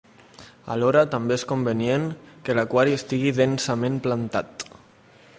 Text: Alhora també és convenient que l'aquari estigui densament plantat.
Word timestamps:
Alhora 0.75 1.01
també 1.09 1.35
és 1.39 1.43
convenient 1.51 2.07
que 2.47 2.55
l'aquari 2.59 2.97
estigui 3.01 3.33
densament 3.41 4.01
plantat. 4.07 4.65